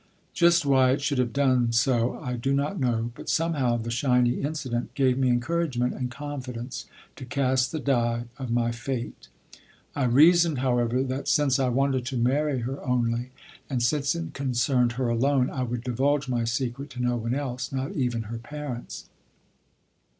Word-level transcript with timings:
Just 0.33 0.65
why 0.65 0.89
it 0.89 1.01
should 1.03 1.19
have 1.19 1.31
done 1.31 1.71
so 1.73 2.17
I 2.17 2.33
do 2.35 2.53
not 2.55 2.79
know, 2.79 3.11
but 3.13 3.29
somehow 3.29 3.77
the 3.77 3.91
"Shiny" 3.91 4.41
incident 4.41 4.95
gave 4.95 5.15
me 5.15 5.29
encouragement 5.29 5.93
and 5.93 6.09
confidence 6.09 6.87
to 7.17 7.23
cast 7.23 7.71
the 7.71 7.77
die 7.77 8.23
of 8.39 8.49
my 8.49 8.71
fate. 8.71 9.27
I 9.95 10.05
reasoned, 10.05 10.57
however, 10.57 11.03
that 11.03 11.27
since 11.27 11.59
I 11.59 11.69
wanted 11.69 12.07
to 12.07 12.17
marry 12.17 12.61
her 12.61 12.83
only, 12.83 13.29
and 13.69 13.83
since 13.83 14.15
it 14.15 14.33
concerned 14.33 14.93
her 14.93 15.07
alone, 15.07 15.51
I 15.51 15.61
would 15.61 15.83
divulge 15.83 16.27
my 16.27 16.45
secret 16.45 16.89
to 16.89 16.99
no 16.99 17.15
one 17.15 17.35
else, 17.35 17.71
not 17.71 17.91
even 17.91 18.23
her 18.23 18.39
parents. 18.39 19.07